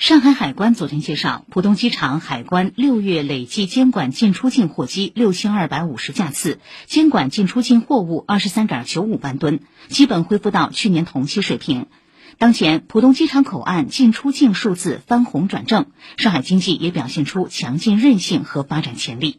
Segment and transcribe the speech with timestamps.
[0.00, 11.84] 上海海关昨天介绍，浦东机场海关六月累计监管进出境货机六千二百五十架次，监管进出境货物二十三点九五万吨，基本恢复到去年同期水平。
[12.38, 15.84] 当前，浦东机场口岸进出境数字翻红转正，
[16.16, 19.38] 上海经济也表现出强劲韧性和发展潜力。